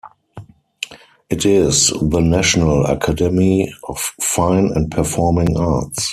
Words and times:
It 1.29 1.45
is 1.45 1.89
the 2.01 2.21
national 2.21 2.87
academy 2.87 3.71
of 3.87 3.99
fine 4.19 4.71
and 4.73 4.89
performing 4.89 5.55
arts. 5.55 6.09